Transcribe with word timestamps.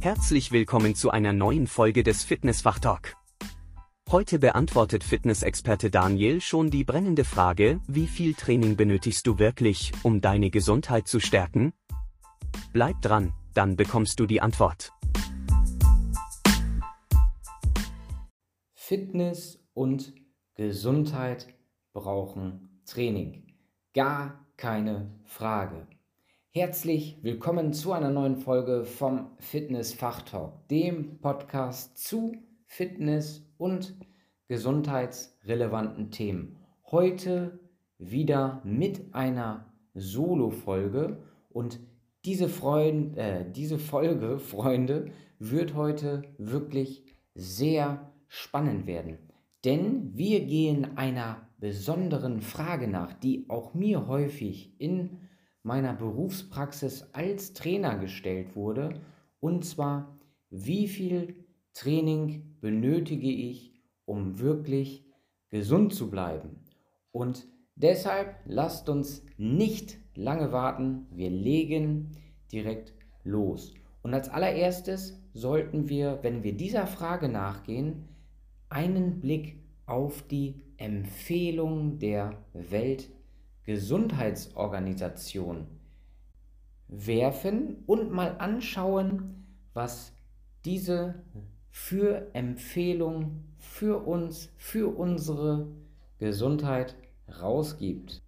Herzlich 0.00 0.52
willkommen 0.52 0.94
zu 0.94 1.10
einer 1.10 1.32
neuen 1.32 1.66
Folge 1.66 2.04
des 2.04 2.22
Fitnessfachtalk. 2.22 3.16
Heute 4.08 4.38
beantwortet 4.38 5.02
Fitnessexperte 5.02 5.90
Daniel 5.90 6.40
schon 6.40 6.70
die 6.70 6.84
brennende 6.84 7.24
Frage, 7.24 7.80
wie 7.88 8.06
viel 8.06 8.34
Training 8.34 8.76
benötigst 8.76 9.26
du 9.26 9.40
wirklich, 9.40 9.90
um 10.04 10.20
deine 10.20 10.50
Gesundheit 10.50 11.08
zu 11.08 11.18
stärken? 11.18 11.72
Bleib 12.72 13.02
dran, 13.02 13.32
dann 13.54 13.74
bekommst 13.74 14.20
du 14.20 14.26
die 14.26 14.40
Antwort. 14.40 14.92
Fitness 18.74 19.58
und 19.74 20.14
Gesundheit 20.54 21.48
brauchen 21.92 22.82
Training. 22.86 23.48
Gar 23.94 24.46
keine 24.56 25.10
Frage. 25.24 25.88
Herzlich 26.58 27.18
willkommen 27.22 27.72
zu 27.72 27.92
einer 27.92 28.10
neuen 28.10 28.34
Folge 28.34 28.82
vom 28.82 29.30
Fitness 29.38 29.92
Fachtalk, 29.92 30.66
dem 30.66 31.20
Podcast 31.20 31.96
zu 31.96 32.32
Fitness 32.66 33.48
und 33.58 33.94
gesundheitsrelevanten 34.48 36.10
Themen. 36.10 36.56
Heute 36.90 37.60
wieder 37.98 38.60
mit 38.64 39.14
einer 39.14 39.72
Solo-Folge 39.94 41.22
und 41.48 41.78
diese, 42.24 42.48
Freund, 42.48 43.16
äh, 43.16 43.48
diese 43.48 43.78
Folge, 43.78 44.38
Freunde, 44.40 45.12
wird 45.38 45.76
heute 45.76 46.22
wirklich 46.38 47.04
sehr 47.36 48.10
spannend 48.26 48.88
werden. 48.88 49.18
Denn 49.64 50.10
wir 50.16 50.44
gehen 50.44 50.98
einer 50.98 51.36
besonderen 51.58 52.40
Frage 52.40 52.88
nach, 52.88 53.12
die 53.12 53.48
auch 53.48 53.74
mir 53.74 54.08
häufig 54.08 54.74
in 54.80 55.18
meiner 55.62 55.94
Berufspraxis 55.94 57.06
als 57.12 57.52
Trainer 57.52 57.98
gestellt 57.98 58.56
wurde. 58.56 59.00
Und 59.40 59.64
zwar, 59.64 60.18
wie 60.50 60.88
viel 60.88 61.34
Training 61.74 62.56
benötige 62.60 63.30
ich, 63.30 63.74
um 64.04 64.38
wirklich 64.38 65.04
gesund 65.50 65.94
zu 65.94 66.10
bleiben? 66.10 66.60
Und 67.12 67.46
deshalb 67.74 68.36
lasst 68.44 68.88
uns 68.88 69.24
nicht 69.36 69.98
lange 70.14 70.52
warten. 70.52 71.06
Wir 71.10 71.30
legen 71.30 72.16
direkt 72.50 72.94
los. 73.24 73.74
Und 74.02 74.14
als 74.14 74.28
allererstes 74.28 75.20
sollten 75.32 75.88
wir, 75.88 76.18
wenn 76.22 76.42
wir 76.42 76.56
dieser 76.56 76.86
Frage 76.86 77.28
nachgehen, 77.28 78.08
einen 78.68 79.20
Blick 79.20 79.60
auf 79.86 80.22
die 80.22 80.62
Empfehlung 80.76 81.98
der 81.98 82.38
Welt 82.52 83.10
Gesundheitsorganisation 83.68 85.66
werfen 86.88 87.76
und 87.86 88.10
mal 88.10 88.36
anschauen, 88.38 89.44
was 89.74 90.14
diese 90.64 91.16
für 91.70 92.30
Empfehlung 92.32 93.44
für 93.58 94.06
uns, 94.06 94.48
für 94.56 94.88
unsere 94.96 95.66
Gesundheit 96.18 96.94
rausgibt. 97.42 98.22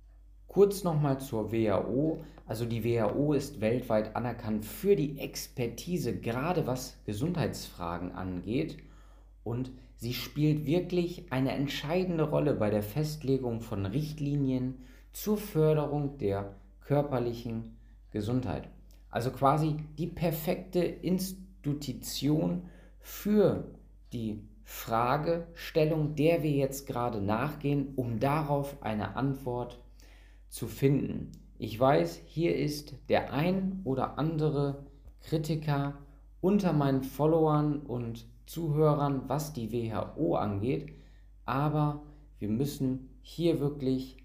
Kurz 0.47 0.85
nochmal 0.85 1.21
zur 1.21 1.51
WHO. 1.53 2.23
Also 2.47 2.67
die 2.67 2.85
WHO 2.85 3.33
ist 3.33 3.63
weltweit 3.63 4.15
anerkannt 4.17 4.67
für 4.67 4.95
die 4.95 5.19
Expertise, 5.19 6.15
gerade 6.21 6.67
was 6.67 6.99
Gesundheitsfragen 7.07 8.13
angeht. 8.13 8.77
Und 9.43 9.71
sie 9.97 10.13
spielt 10.13 10.67
wirklich 10.67 11.33
eine 11.33 11.53
entscheidende 11.53 12.25
Rolle 12.25 12.53
bei 12.53 12.69
der 12.69 12.83
Festlegung 12.83 13.63
von 13.63 13.87
Richtlinien 13.87 14.75
zur 15.13 15.37
Förderung 15.37 16.19
der 16.19 16.55
körperlichen 16.81 17.77
Gesundheit. 18.11 18.69
Also 19.11 19.31
quasi 19.31 19.77
die 19.99 20.07
perfekte 20.07 20.81
Institution 20.81 22.63
für 23.01 23.65
die 24.13 24.43
Fragestellung, 24.65 26.15
der 26.15 26.43
wir 26.43 26.53
jetzt 26.53 26.87
gerade 26.87 27.21
nachgehen, 27.21 27.93
um 27.97 28.21
darauf 28.21 28.83
eine 28.83 29.17
Antwort 29.17 29.81
zu 30.49 30.69
finden. 30.69 31.33
Ich 31.59 31.79
weiß, 31.79 32.23
hier 32.27 32.57
ist 32.57 32.95
der 33.09 33.33
ein 33.33 33.81
oder 33.85 34.19
andere 34.19 34.87
Kritiker 35.21 35.99
unter 36.41 36.73
meinen 36.73 37.03
Followern 37.03 37.81
und 37.81 38.27
Zuhörern, 38.47 39.29
was 39.29 39.53
die 39.53 39.73
WHO 39.73 40.37
angeht, 40.37 40.95
aber 41.45 42.03
wir 42.39 42.49
müssen 42.49 43.11
hier 43.23 43.61
wirklich 43.61 44.17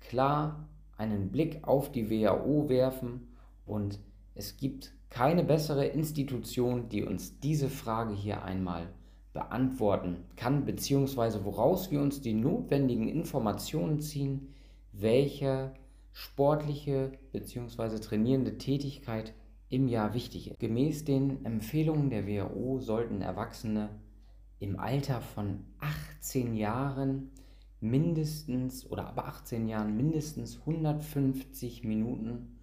klar 0.00 0.68
einen 0.96 1.30
Blick 1.30 1.60
auf 1.62 1.90
die 1.90 2.10
WHO 2.10 2.68
werfen 2.68 3.28
und 3.66 3.98
es 4.34 4.56
gibt 4.56 4.92
keine 5.08 5.42
bessere 5.44 5.86
Institution, 5.86 6.88
die 6.88 7.04
uns 7.04 7.40
diese 7.40 7.68
Frage 7.68 8.14
hier 8.14 8.44
einmal 8.44 8.88
beantworten 9.32 10.24
kann, 10.36 10.64
beziehungsweise 10.64 11.44
woraus 11.44 11.90
wir 11.90 12.00
uns 12.00 12.20
die 12.20 12.34
notwendigen 12.34 13.08
Informationen 13.08 14.00
ziehen, 14.00 14.54
welche 14.92 15.72
sportliche 16.12 17.12
bzw. 17.32 17.98
trainierende 17.98 18.58
Tätigkeit 18.58 19.34
im 19.68 19.88
Jahr 19.88 20.14
wichtig 20.14 20.50
ist. 20.50 20.58
Gemäß 20.58 21.04
den 21.04 21.44
Empfehlungen 21.44 22.10
der 22.10 22.26
WHO 22.26 22.80
sollten 22.80 23.22
Erwachsene 23.22 23.90
im 24.58 24.78
Alter 24.78 25.20
von 25.20 25.64
18 25.78 26.54
Jahren 26.54 27.30
mindestens 27.80 28.90
oder 28.90 29.08
ab 29.08 29.18
18 29.18 29.68
Jahren 29.68 29.96
mindestens 29.96 30.58
150 30.60 31.84
Minuten 31.84 32.58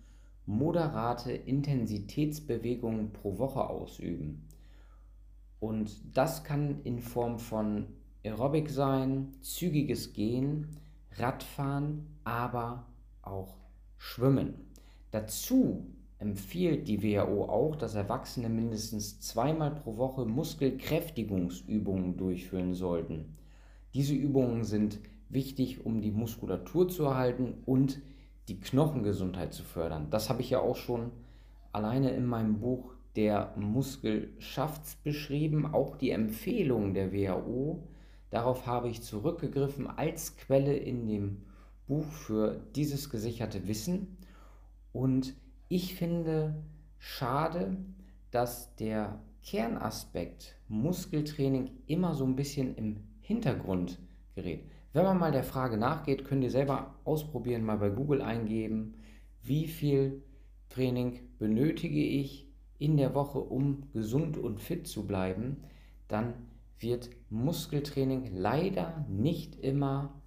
moderate 0.46 1.34
Intensitätsbewegungen 1.34 3.12
pro 3.12 3.38
Woche 3.38 3.70
ausüben. 3.70 4.48
Und 5.60 6.16
das 6.16 6.44
kann 6.44 6.82
in 6.84 7.00
Form 7.00 7.40
von 7.40 7.88
Aerobic 8.24 8.70
sein, 8.70 9.34
zügiges 9.42 10.14
Gehen, 10.14 10.68
Radfahren, 11.16 12.08
aber 12.24 12.86
auch 13.22 13.58
Schwimmen. 13.98 14.54
Dazu 15.12 15.88
empfiehlt 16.20 16.88
die 16.88 17.04
WHO 17.04 17.46
auch, 17.46 17.76
dass 17.76 17.96
Erwachsene 17.96 18.50
mindestens 18.50 19.20
zweimal 19.20 19.72
pro 19.72 19.98
Woche 19.98 20.26
Muskelkräftigungsübungen 20.26 22.18
durchführen 22.18 22.74
sollten. 22.74 23.37
Diese 23.98 24.14
Übungen 24.14 24.64
sind 24.64 25.00
wichtig, 25.28 25.84
um 25.84 26.02
die 26.02 26.12
Muskulatur 26.12 26.88
zu 26.88 27.06
erhalten 27.06 27.56
und 27.66 28.00
die 28.48 28.60
Knochengesundheit 28.60 29.56
zu 29.56 29.64
fördern. 29.64 30.12
Das 30.12 30.30
habe 30.30 30.44
ich 30.44 30.52
ja 30.52 30.60
auch 30.60 30.76
schon 30.76 31.10
alleine 31.72 32.12
in 32.12 32.28
meinem 32.28 32.60
Buch 32.60 32.94
der 33.16 33.56
Muskel 33.56 34.30
schafft's 34.38 34.98
beschrieben, 34.98 35.66
auch 35.66 35.96
die 35.96 36.12
Empfehlung 36.12 36.94
der 36.94 37.12
WHO. 37.12 37.88
Darauf 38.30 38.68
habe 38.68 38.88
ich 38.88 39.02
zurückgegriffen 39.02 39.88
als 39.88 40.38
Quelle 40.38 40.76
in 40.76 41.08
dem 41.08 41.42
Buch 41.88 42.06
für 42.06 42.62
dieses 42.76 43.10
gesicherte 43.10 43.68
Wissen. 43.68 44.16
Und 44.94 45.34
ich 45.70 45.96
finde 45.96 46.54
schade, 47.00 47.78
dass 48.30 48.76
der 48.76 49.20
Kernaspekt 49.42 50.56
Muskeltraining 50.68 51.72
immer 51.88 52.14
so 52.14 52.26
ein 52.26 52.36
bisschen 52.36 52.76
im 52.76 53.07
Hintergrund 53.28 54.00
gerät. 54.36 54.64
Wenn 54.94 55.04
man 55.04 55.20
mal 55.20 55.34
der 55.34 55.44
Frage 55.44 55.76
nachgeht, 55.76 56.24
könnt 56.24 56.46
ihr 56.46 56.50
selber 56.50 56.96
ausprobieren, 57.04 57.66
mal 57.66 57.78
bei 57.78 57.90
Google 57.90 58.22
eingeben, 58.22 58.94
wie 59.44 59.68
viel 59.68 60.24
Training 60.70 61.20
benötige 61.38 62.02
ich 62.02 62.48
in 62.80 62.96
der 62.96 63.14
Woche, 63.14 63.40
um 63.40 63.92
gesund 63.92 64.38
und 64.38 64.62
fit 64.62 64.88
zu 64.88 65.06
bleiben, 65.06 65.58
dann 66.08 66.36
wird 66.80 67.10
Muskeltraining 67.30 68.32
leider 68.34 69.06
nicht 69.10 69.60
immer 69.60 70.22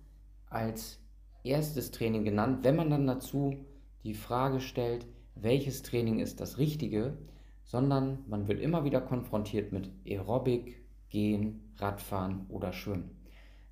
als 0.50 1.00
erstes 1.42 1.92
Training 1.92 2.24
genannt. 2.24 2.64
Wenn 2.64 2.76
man 2.76 2.90
dann 2.90 3.06
dazu 3.06 3.64
die 4.04 4.14
Frage 4.14 4.60
stellt, 4.60 5.06
welches 5.34 5.82
Training 5.82 6.18
ist 6.18 6.38
das 6.38 6.58
richtige, 6.58 7.16
sondern 7.64 8.18
man 8.26 8.46
wird 8.46 8.60
immer 8.60 8.84
wieder 8.84 9.00
konfrontiert 9.00 9.72
mit 9.72 9.90
Aerobic, 10.04 10.79
Gehen, 11.10 11.60
Radfahren 11.76 12.46
oder 12.48 12.72
Schwimmen. 12.72 13.10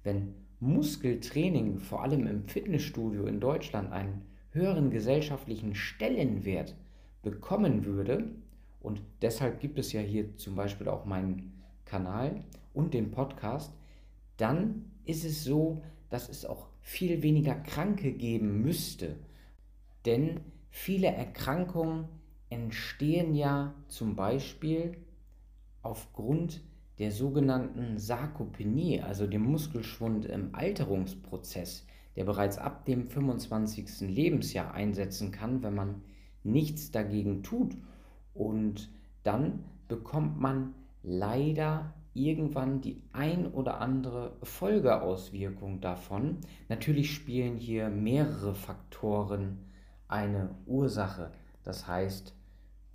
Wenn 0.03 0.35
Muskeltraining 0.61 1.79
vor 1.79 2.03
allem 2.03 2.27
im 2.27 2.49
Fitnessstudio 2.49 3.27
in 3.27 3.41
Deutschland 3.41 3.93
einen 3.93 4.23
höheren 4.51 4.91
gesellschaftlichen 4.91 5.75
Stellenwert 5.75 6.75
bekommen 7.23 7.85
würde, 7.85 8.31
und 8.81 9.03
deshalb 9.23 9.61
gibt 9.61 9.79
es 9.79 9.93
ja 9.93 10.01
hier 10.01 10.37
zum 10.37 10.55
Beispiel 10.55 10.89
auch 10.89 11.05
meinen 11.05 11.63
Kanal 11.85 12.45
und 12.75 12.95
den 12.95 13.11
Podcast, 13.11 13.73
dann 14.37 14.85
ist 15.05 15.25
es 15.25 15.45
so, 15.45 15.83
dass 16.11 16.29
es 16.29 16.45
auch 16.45 16.69
viel 16.81 17.23
weniger 17.23 17.55
Kranke 17.55 18.13
geben 18.13 18.63
müsste. 18.63 19.17
Denn 20.07 20.41
viele 20.71 21.09
Erkrankungen 21.09 22.09
entstehen 22.51 23.35
ja 23.35 23.75
zum 23.89 24.17
Beispiel 24.17 24.97
aufgrund 25.83 26.63
der 26.99 27.13
sogenannten 27.13 27.99
Sarkopenie, 27.99 29.01
also 29.01 29.27
dem 29.27 29.43
Muskelschwund 29.43 30.27
im 30.27 30.55
Alterungsprozess, 30.55 31.87
der 32.17 32.25
bereits 32.25 32.59
ab 32.59 32.85
dem 32.85 33.07
25. 33.07 34.01
Lebensjahr 34.09 34.75
einsetzen 34.75 35.31
kann, 35.31 35.63
wenn 35.63 35.75
man 35.75 36.03
nichts 36.43 36.91
dagegen 36.91 37.43
tut. 37.43 37.77
Und 38.35 38.91
dann 39.23 39.65
bekommt 39.87 40.41
man 40.41 40.75
leider 41.03 41.95
irgendwann 42.15 42.81
die 42.81 43.03
ein 43.13 43.47
oder 43.47 43.81
andere 43.81 44.37
Folgeauswirkung 44.43 45.81
davon. 45.81 46.39
Natürlich 46.69 47.15
spielen 47.15 47.57
hier 47.57 47.89
mehrere 47.89 48.55
Faktoren 48.55 49.59
eine 50.09 50.51
Ursache. 50.67 51.31
Das 51.63 51.87
heißt, 51.87 52.35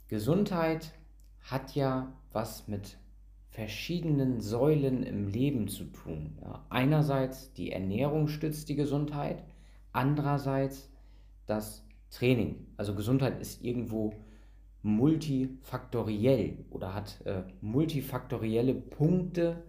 Gesundheit 0.09 0.93
hat 1.39 1.75
ja 1.75 2.11
was 2.31 2.67
mit 2.67 2.97
verschiedenen 3.53 4.41
Säulen 4.41 5.03
im 5.03 5.27
Leben 5.27 5.67
zu 5.67 5.85
tun. 5.85 6.37
Ja, 6.41 6.65
einerseits 6.69 7.53
die 7.53 7.71
Ernährung 7.71 8.27
stützt 8.27 8.67
die 8.67 8.75
Gesundheit, 8.75 9.43
andererseits 9.91 10.89
das 11.45 11.85
Training. 12.09 12.65
Also 12.77 12.95
Gesundheit 12.95 13.39
ist 13.39 13.63
irgendwo 13.63 14.13
multifaktoriell 14.81 16.65
oder 16.71 16.95
hat 16.95 17.21
äh, 17.25 17.43
multifaktorielle 17.61 18.73
Punkte, 18.73 19.63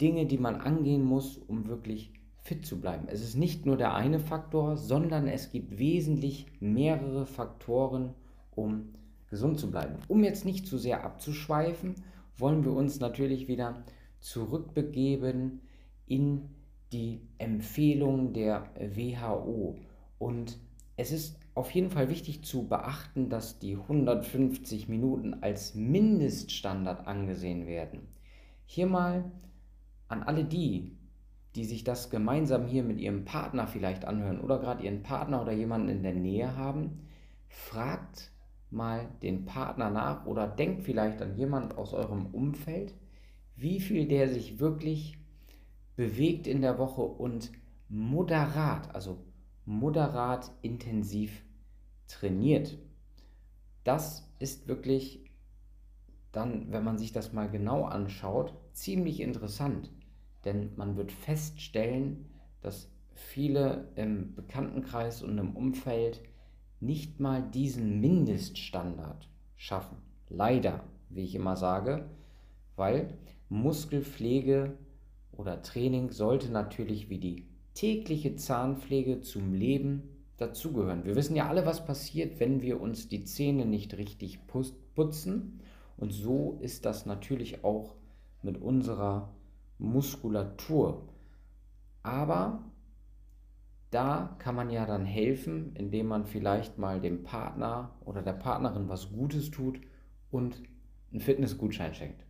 Dinge, 0.00 0.26
die 0.26 0.38
man 0.38 0.56
angehen 0.56 1.04
muss, 1.04 1.36
um 1.38 1.68
wirklich 1.68 2.12
fit 2.40 2.66
zu 2.66 2.80
bleiben. 2.80 3.06
Es 3.08 3.22
ist 3.22 3.36
nicht 3.36 3.64
nur 3.64 3.76
der 3.76 3.94
eine 3.94 4.18
Faktor, 4.18 4.76
sondern 4.76 5.28
es 5.28 5.50
gibt 5.50 5.78
wesentlich 5.78 6.46
mehrere 6.60 7.26
Faktoren, 7.26 8.14
um 8.54 8.94
gesund 9.30 9.60
zu 9.60 9.70
bleiben. 9.70 9.96
Um 10.08 10.24
jetzt 10.24 10.44
nicht 10.44 10.66
zu 10.66 10.78
sehr 10.78 11.04
abzuschweifen, 11.04 11.94
wollen 12.38 12.64
wir 12.64 12.72
uns 12.72 13.00
natürlich 13.00 13.48
wieder 13.48 13.84
zurückbegeben 14.20 15.60
in 16.06 16.48
die 16.92 17.20
Empfehlung 17.38 18.32
der 18.32 18.70
WHO. 18.78 19.76
Und 20.18 20.58
es 20.96 21.12
ist 21.12 21.38
auf 21.54 21.70
jeden 21.70 21.90
Fall 21.90 22.08
wichtig 22.08 22.44
zu 22.44 22.66
beachten, 22.66 23.28
dass 23.28 23.58
die 23.58 23.76
150 23.76 24.88
Minuten 24.88 25.42
als 25.42 25.74
Mindeststandard 25.74 27.06
angesehen 27.06 27.66
werden. 27.66 28.08
Hier 28.64 28.86
mal 28.86 29.30
an 30.08 30.22
alle 30.22 30.44
die, 30.44 30.96
die 31.54 31.64
sich 31.64 31.84
das 31.84 32.10
gemeinsam 32.10 32.66
hier 32.66 32.82
mit 32.82 33.00
ihrem 33.00 33.24
Partner 33.24 33.66
vielleicht 33.66 34.04
anhören 34.04 34.40
oder 34.40 34.58
gerade 34.58 34.84
ihren 34.84 35.02
Partner 35.02 35.42
oder 35.42 35.52
jemanden 35.52 35.88
in 35.88 36.02
der 36.02 36.14
Nähe 36.14 36.56
haben, 36.56 37.00
fragt 37.48 38.30
mal 38.70 39.08
den 39.22 39.44
Partner 39.44 39.90
nach 39.90 40.26
oder 40.26 40.46
denkt 40.46 40.82
vielleicht 40.82 41.22
an 41.22 41.36
jemanden 41.36 41.72
aus 41.72 41.92
eurem 41.92 42.26
Umfeld, 42.26 42.94
wie 43.56 43.80
viel 43.80 44.06
der 44.06 44.28
sich 44.28 44.60
wirklich 44.60 45.18
bewegt 45.96 46.46
in 46.46 46.60
der 46.60 46.78
Woche 46.78 47.02
und 47.02 47.50
moderat, 47.88 48.94
also 48.94 49.24
moderat 49.64 50.52
intensiv 50.62 51.42
trainiert. 52.06 52.78
Das 53.84 54.30
ist 54.38 54.68
wirklich 54.68 55.24
dann, 56.32 56.70
wenn 56.70 56.84
man 56.84 56.98
sich 56.98 57.12
das 57.12 57.32
mal 57.32 57.50
genau 57.50 57.84
anschaut, 57.84 58.54
ziemlich 58.72 59.20
interessant. 59.20 59.90
Denn 60.44 60.70
man 60.76 60.96
wird 60.96 61.10
feststellen, 61.10 62.30
dass 62.60 62.90
viele 63.12 63.88
im 63.96 64.34
Bekanntenkreis 64.34 65.22
und 65.22 65.36
im 65.38 65.56
Umfeld 65.56 66.22
nicht 66.80 67.20
mal 67.20 67.42
diesen 67.42 68.00
Mindeststandard 68.00 69.28
schaffen. 69.56 69.98
Leider, 70.28 70.84
wie 71.08 71.24
ich 71.24 71.34
immer 71.34 71.56
sage, 71.56 72.08
weil 72.76 73.14
Muskelpflege 73.48 74.76
oder 75.32 75.62
Training 75.62 76.10
sollte 76.10 76.50
natürlich 76.50 77.08
wie 77.08 77.18
die 77.18 77.46
tägliche 77.74 78.36
Zahnpflege 78.36 79.20
zum 79.20 79.54
Leben 79.54 80.02
dazugehören. 80.36 81.04
Wir 81.04 81.16
wissen 81.16 81.36
ja 81.36 81.48
alle, 81.48 81.66
was 81.66 81.84
passiert, 81.84 82.40
wenn 82.40 82.62
wir 82.62 82.80
uns 82.80 83.08
die 83.08 83.24
Zähne 83.24 83.66
nicht 83.66 83.96
richtig 83.96 84.40
putzen. 84.46 85.60
Und 85.96 86.12
so 86.12 86.58
ist 86.60 86.84
das 86.84 87.06
natürlich 87.06 87.64
auch 87.64 87.94
mit 88.42 88.60
unserer 88.60 89.34
Muskulatur. 89.78 91.08
Aber 92.02 92.64
da 93.90 94.36
kann 94.38 94.54
man 94.54 94.70
ja 94.70 94.84
dann 94.84 95.04
helfen, 95.04 95.74
indem 95.74 96.08
man 96.08 96.26
vielleicht 96.26 96.78
mal 96.78 97.00
dem 97.00 97.22
Partner 97.22 97.96
oder 98.04 98.22
der 98.22 98.34
Partnerin 98.34 98.88
was 98.88 99.10
Gutes 99.12 99.50
tut 99.50 99.80
und 100.30 100.62
einen 101.10 101.20
Fitnessgutschein 101.20 101.94
schenkt. 101.94 102.24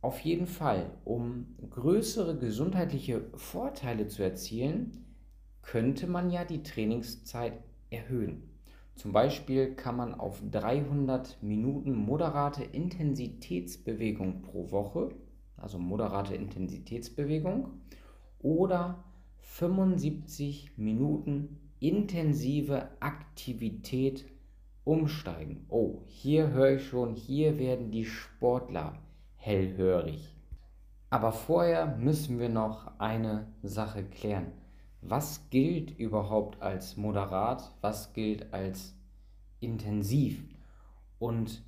Auf 0.00 0.20
jeden 0.20 0.46
Fall, 0.46 0.90
um 1.04 1.56
größere 1.70 2.36
gesundheitliche 2.36 3.22
Vorteile 3.34 4.06
zu 4.06 4.22
erzielen, 4.22 5.04
könnte 5.62 6.06
man 6.06 6.30
ja 6.30 6.44
die 6.44 6.62
Trainingszeit 6.62 7.54
erhöhen. 7.90 8.50
Zum 8.96 9.12
Beispiel 9.12 9.74
kann 9.74 9.96
man 9.96 10.14
auf 10.14 10.40
300 10.50 11.42
Minuten 11.42 11.96
moderate 11.96 12.62
Intensitätsbewegung 12.62 14.42
pro 14.42 14.70
Woche, 14.70 15.08
also 15.56 15.78
moderate 15.78 16.34
Intensitätsbewegung, 16.34 17.80
oder 18.40 19.02
75 19.44 20.72
Minuten 20.76 21.60
intensive 21.80 22.88
Aktivität 23.00 24.24
umsteigen. 24.84 25.64
Oh, 25.68 26.02
hier 26.06 26.50
höre 26.50 26.76
ich 26.76 26.86
schon, 26.86 27.14
hier 27.14 27.58
werden 27.58 27.90
die 27.90 28.04
Sportler 28.04 28.98
hellhörig. 29.36 30.36
Aber 31.10 31.32
vorher 31.32 31.96
müssen 31.96 32.38
wir 32.38 32.48
noch 32.48 32.98
eine 32.98 33.46
Sache 33.62 34.02
klären 34.04 34.52
was 35.06 35.50
gilt 35.50 35.98
überhaupt 35.98 36.60
als 36.62 36.96
moderat, 36.96 37.70
was 37.80 38.12
gilt 38.14 38.52
als 38.52 38.94
intensiv. 39.60 40.42
Und 41.18 41.62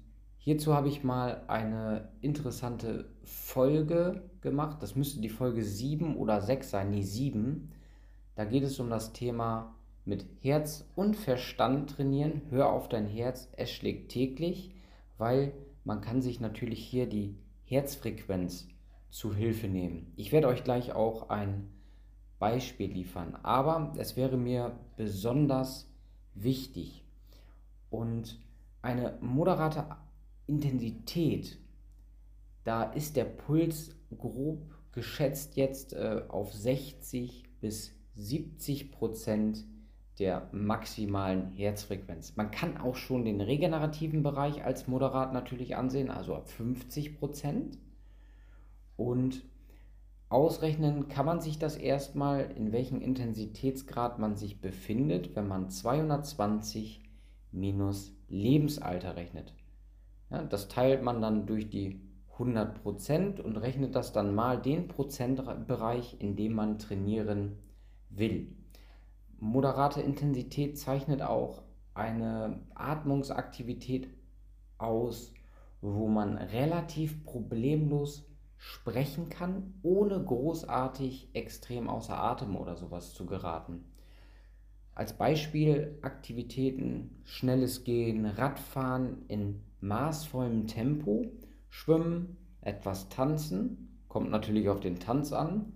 hierzu 0.46 0.74
habe 0.74 0.86
ich 0.86 1.02
mal 1.02 1.42
eine 1.48 2.08
interessante 2.20 3.10
Folge 3.24 4.22
gemacht. 4.42 4.80
Das 4.80 4.94
müsste 4.94 5.20
die 5.20 5.28
Folge 5.28 5.64
7 5.64 6.16
oder 6.16 6.40
6 6.40 6.70
sein, 6.70 6.90
nee 6.90 7.02
7. 7.02 7.72
Da 8.36 8.44
geht 8.44 8.62
es 8.62 8.78
um 8.78 8.88
das 8.88 9.12
Thema 9.12 9.74
mit 10.04 10.24
Herz 10.40 10.88
und 10.94 11.16
Verstand 11.16 11.90
trainieren. 11.90 12.42
Hör 12.50 12.70
auf 12.70 12.88
dein 12.88 13.06
Herz, 13.06 13.48
es 13.56 13.72
schlägt 13.72 14.12
täglich, 14.12 14.72
weil 15.18 15.52
man 15.82 16.00
kann 16.00 16.22
sich 16.22 16.38
natürlich 16.38 16.78
hier 16.78 17.08
die 17.08 17.36
Herzfrequenz 17.64 18.68
zu 19.10 19.34
Hilfe 19.34 19.66
nehmen. 19.66 20.12
Ich 20.14 20.30
werde 20.30 20.46
euch 20.46 20.62
gleich 20.62 20.92
auch 20.92 21.28
ein 21.28 21.68
Beispiel 22.38 22.92
liefern. 22.92 23.36
Aber 23.42 23.94
es 23.96 24.16
wäre 24.16 24.36
mir 24.36 24.78
besonders 24.96 25.90
wichtig 26.34 27.04
und 27.90 28.38
eine 28.80 29.18
moderate 29.20 29.86
Intensität, 30.46 31.58
da 32.64 32.84
ist 32.84 33.16
der 33.16 33.24
Puls 33.24 33.96
grob 34.16 34.62
geschätzt 34.92 35.56
jetzt 35.56 35.92
äh, 35.92 36.22
auf 36.28 36.52
60 36.52 37.44
bis 37.60 37.94
70 38.14 38.92
Prozent 38.92 39.64
der 40.18 40.48
maximalen 40.52 41.52
Herzfrequenz. 41.52 42.34
Man 42.36 42.50
kann 42.50 42.78
auch 42.78 42.96
schon 42.96 43.26
den 43.26 43.42
regenerativen 43.42 44.22
Bereich 44.22 44.64
als 44.64 44.88
moderat 44.88 45.34
natürlich 45.34 45.76
ansehen, 45.76 46.10
also 46.10 46.34
ab 46.34 46.48
50 46.48 47.18
Prozent. 47.18 47.78
Und 48.96 49.44
Ausrechnen 50.28 51.08
kann 51.08 51.26
man 51.26 51.40
sich 51.40 51.58
das 51.58 51.76
erstmal, 51.76 52.50
in 52.52 52.72
welchem 52.72 53.00
Intensitätsgrad 53.00 54.18
man 54.18 54.36
sich 54.36 54.60
befindet, 54.60 55.36
wenn 55.36 55.46
man 55.46 55.68
220 55.68 57.02
minus 57.52 58.12
Lebensalter 58.28 59.16
rechnet. 59.16 59.54
Ja, 60.30 60.42
das 60.42 60.68
teilt 60.68 61.02
man 61.02 61.20
dann 61.20 61.46
durch 61.46 61.70
die 61.70 62.00
100% 62.38 63.40
und 63.40 63.56
rechnet 63.56 63.94
das 63.94 64.12
dann 64.12 64.34
mal 64.34 64.60
den 64.60 64.88
Prozentbereich, 64.88 66.16
in 66.20 66.36
dem 66.36 66.52
man 66.54 66.78
trainieren 66.78 67.56
will. 68.10 68.54
Moderate 69.38 70.00
Intensität 70.00 70.78
zeichnet 70.78 71.22
auch 71.22 71.62
eine 71.94 72.60
Atmungsaktivität 72.74 74.08
aus, 74.78 75.32
wo 75.80 76.08
man 76.08 76.36
relativ 76.36 77.24
problemlos 77.24 78.28
sprechen 78.56 79.28
kann, 79.28 79.74
ohne 79.82 80.22
großartig 80.22 81.30
extrem 81.34 81.88
außer 81.88 82.18
Atem 82.18 82.56
oder 82.56 82.76
sowas 82.76 83.14
zu 83.14 83.26
geraten. 83.26 83.84
Als 84.94 85.12
Beispiel 85.12 85.98
Aktivitäten, 86.00 87.20
schnelles 87.24 87.84
Gehen, 87.84 88.24
Radfahren 88.24 89.26
in 89.28 89.62
maßvollem 89.80 90.66
Tempo, 90.66 91.26
Schwimmen, 91.68 92.36
etwas 92.60 93.08
Tanzen, 93.08 94.02
kommt 94.08 94.30
natürlich 94.30 94.68
auf 94.68 94.80
den 94.80 94.98
Tanz 94.98 95.32
an, 95.32 95.72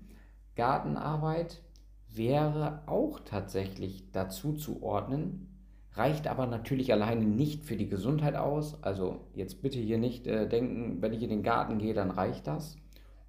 Gartenarbeit 0.57 1.63
wäre 2.09 2.83
auch 2.87 3.21
tatsächlich 3.21 4.11
dazu 4.13 4.55
zu 4.55 4.83
ordnen, 4.83 5.49
reicht 5.93 6.27
aber 6.27 6.47
natürlich 6.47 6.93
alleine 6.93 7.25
nicht 7.25 7.65
für 7.65 7.77
die 7.77 7.89
Gesundheit 7.89 8.37
aus. 8.37 8.83
Also 8.83 9.27
jetzt 9.35 9.63
bitte 9.63 9.79
hier 9.79 9.99
nicht 9.99 10.27
äh, 10.27 10.49
denken, 10.49 11.03
wenn 11.03 11.13
ich 11.13 11.23
in 11.23 11.31
den 11.31 11.43
Garten 11.43 11.79
gehe, 11.79 11.95
dann 11.95 12.11
reicht 12.11 12.47
das. 12.47 12.77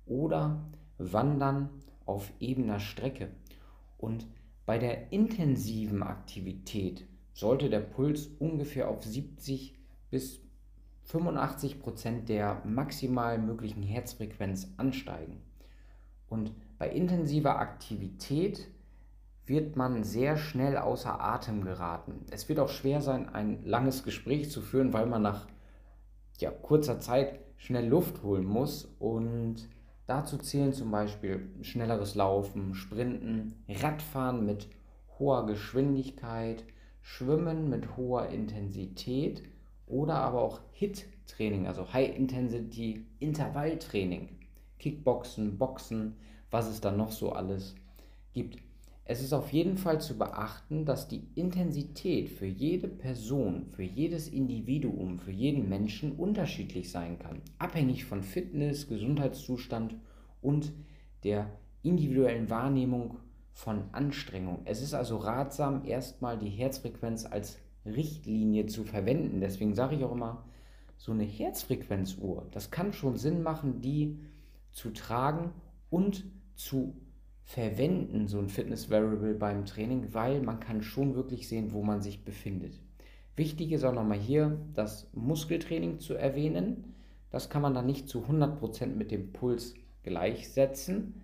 Oder 0.06 0.63
Wandern 0.98 1.70
auf 2.06 2.32
ebener 2.40 2.80
Strecke. 2.80 3.30
Und 3.98 4.28
bei 4.66 4.78
der 4.78 5.12
intensiven 5.12 6.04
Aktivität 6.04 7.06
sollte 7.34 7.70
der 7.70 7.80
Puls 7.80 8.28
ungefähr 8.40 8.90
auf 8.90 9.04
70 9.04 9.75
bis 10.10 10.42
85% 11.10 12.25
der 12.25 12.62
maximal 12.65 13.38
möglichen 13.38 13.84
Herzfrequenz 13.84 14.74
ansteigen. 14.77 15.41
Und 16.29 16.53
bei 16.77 16.89
intensiver 16.89 17.60
Aktivität 17.60 18.70
wird 19.46 19.75
man 19.75 20.03
sehr 20.03 20.38
schnell 20.38 20.77
außer 20.77 21.20
Atem 21.20 21.63
geraten. 21.63 22.25
Es 22.31 22.48
wird 22.48 22.60
auch 22.60 22.70
schwer 22.70 23.01
sein, 23.01 23.27
ein 23.29 23.65
langes 23.65 24.03
Gespräch 24.03 24.50
zu 24.50 24.62
führen, 24.62 24.93
weil 24.93 25.08
man 25.08 25.22
nach 25.22 25.48
ja, 26.39 26.51
kurzer 26.51 27.00
Zeit 27.00 27.39
schnell 27.58 27.88
Luft 27.88 28.24
holen 28.24 28.46
muss. 28.46 28.86
Und 28.98 29.67
dazu 30.08 30.38
zählen 30.38 30.74
zum 30.74 30.91
Beispiel 30.91 31.50
schnelleres 31.62 32.15
Laufen, 32.15 32.74
Sprinten, 32.75 33.63
Radfahren 33.67 34.46
mit 34.46 34.70
hoher 35.20 35.46
Geschwindigkeit, 35.46 36.63
Schwimmen 37.01 37.70
mit 37.70 37.98
hoher 37.98 38.27
Intensität 38.27 39.43
oder 39.91 40.15
aber 40.15 40.41
auch 40.41 40.62
HIT-Training, 40.71 41.67
also 41.67 41.93
High-Intensity-Intervalltraining, 41.93 44.29
Kickboxen, 44.79 45.57
Boxen, 45.57 46.15
was 46.50 46.67
es 46.67 46.81
da 46.81 46.91
noch 46.91 47.12
so 47.12 47.31
alles 47.31 47.75
gibt. 48.33 48.57
Es 49.03 49.21
ist 49.21 49.33
auf 49.33 49.51
jeden 49.51 49.77
Fall 49.77 50.00
zu 50.00 50.17
beachten, 50.17 50.86
dass 50.86 51.07
die 51.07 51.27
Intensität 51.36 52.29
für 52.29 52.45
jede 52.45 52.88
Person, 52.88 53.65
für 53.71 53.83
jedes 53.83 54.29
Individuum, 54.29 55.19
für 55.19 55.31
jeden 55.31 55.67
Menschen 55.67 56.13
unterschiedlich 56.13 56.91
sein 56.91 57.19
kann, 57.19 57.41
abhängig 57.57 58.05
von 58.05 58.24
Fitness, 58.24 58.88
Gesundheitszustand 58.88 59.95
und 60.41 60.71
der 61.24 61.51
individuellen 61.83 62.50
Wahrnehmung 62.50 63.17
von 63.51 63.83
Anstrengung. 63.91 64.62
Es 64.65 64.81
ist 64.81 64.93
also 64.93 65.17
ratsam, 65.17 65.83
erstmal 65.83 66.38
die 66.38 66.50
Herzfrequenz 66.50 67.25
als 67.25 67.60
Richtlinie 67.86 68.66
zu 68.68 68.84
verwenden. 68.84 69.42
Deswegen 69.42 69.76
sage 69.76 69.96
ich 69.96 70.04
auch 70.04 70.12
immer, 70.12 70.46
so 70.98 71.12
eine 71.12 71.24
Herzfrequenzuhr, 71.24 72.48
das 72.52 72.70
kann 72.70 72.94
schon 72.94 73.18
Sinn 73.18 73.42
machen, 73.42 73.82
die 73.82 74.20
zu 74.72 74.92
tragen 74.92 75.52
und 75.90 76.26
zu 76.56 76.96
verwenden, 77.44 78.28
so 78.28 78.40
ein 78.40 78.50
Fitness 78.50 78.90
Variable 78.90 79.34
beim 79.34 79.66
Training, 79.66 80.14
weil 80.14 80.42
man 80.42 80.60
kann 80.60 80.82
schon 80.84 81.16
wirklich 81.16 81.48
sehen, 81.48 81.74
wo 81.74 81.82
man 81.82 82.02
sich 82.02 82.24
befindet. 82.24 82.80
Wichtig 83.36 83.72
ist 83.72 83.84
auch 83.84 83.94
nochmal 83.94 84.20
hier 84.20 84.60
das 84.74 85.10
Muskeltraining 85.14 86.00
zu 86.00 86.14
erwähnen. 86.14 86.94
Das 87.30 87.50
kann 87.50 87.62
man 87.62 87.74
dann 87.74 87.86
nicht 87.86 88.08
zu 88.08 88.20
100% 88.26 88.88
mit 88.88 89.12
dem 89.12 89.34
Puls 89.34 89.74
gleichsetzen, 90.04 91.22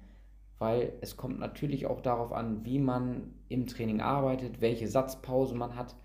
weil 0.57 0.93
es 1.01 1.17
kommt 1.17 1.39
natürlich 1.39 1.85
auch 1.85 2.01
darauf 2.01 2.31
an, 2.31 2.65
wie 2.65 2.79
man 2.79 3.33
im 3.47 3.67
Training 3.67 4.01
arbeitet, 4.01 4.59
welche 4.61 4.87
Satzpause 4.87 5.55
man 5.55 5.75
hat. 5.75 5.95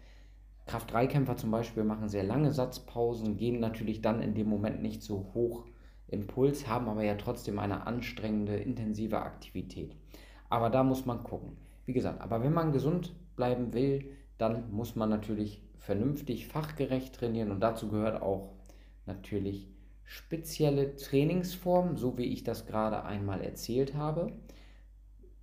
Kraft-3-Kämpfer 0.73 1.37
zum 1.37 1.51
Beispiel 1.51 1.85
machen 1.85 2.09
sehr 2.09 2.25
lange 2.25 2.51
Satzpausen, 2.51 3.37
gehen 3.37 3.61
natürlich 3.61 4.01
dann 4.01 4.23
in 4.23 4.35
dem 4.35 4.49
Moment 4.49 4.81
nicht 4.81 5.03
so 5.03 5.31
hoch 5.35 5.67
im 6.09 6.27
Puls, 6.27 6.67
haben 6.67 6.89
aber 6.89 7.05
ja 7.05 7.15
trotzdem 7.17 7.59
eine 7.59 7.87
anstrengende, 7.87 8.57
intensive 8.57 9.21
Aktivität. 9.21 9.95
Aber 10.49 10.71
da 10.71 10.83
muss 10.83 11.05
man 11.05 11.25
gucken. 11.25 11.59
Wie 11.85 11.93
gesagt, 11.93 12.23
aber 12.23 12.43
wenn 12.43 12.55
man 12.55 12.73
gesund 12.73 13.15
bleiben 13.37 13.75
will, 13.75 14.17
dann 14.39 14.73
muss 14.73 14.97
man 14.97 15.11
natürlich 15.11 15.63
vernünftig, 15.77 16.49
fachgerecht 16.49 17.17
trainieren 17.17 17.51
und 17.51 17.61
dazu 17.61 17.89
gehört 17.89 18.23
auch 18.23 18.55
natürlich 19.05 19.69
spezielle 20.05 20.97
Trainingsformen, 20.97 21.97
so 21.97 22.17
wie 22.17 22.33
ich 22.33 22.45
das 22.45 22.65
gerade 22.65 23.05
einmal 23.05 23.43
erzählt 23.43 23.95
habe. 23.95 24.33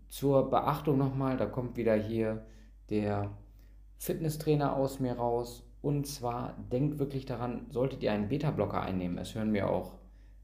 Zur 0.08 0.50
Beachtung 0.50 0.98
nochmal, 0.98 1.38
da 1.38 1.46
kommt 1.46 1.78
wieder 1.78 1.94
hier 1.94 2.48
der 2.90 3.30
Fitnesstrainer 4.00 4.76
aus 4.76 5.00
mir 5.00 5.14
raus. 5.14 5.64
Und 5.82 6.08
zwar 6.08 6.58
denkt 6.72 7.00
wirklich 7.00 7.26
daran, 7.26 7.68
solltet 7.70 8.02
ihr 8.02 8.12
einen 8.12 8.30
Beta-Blocker 8.30 8.82
einnehmen, 8.82 9.18
es 9.18 9.36
hören 9.36 9.52
mir 9.52 9.70
auch 9.70 9.94